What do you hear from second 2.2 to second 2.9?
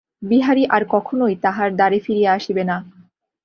আসিবে না।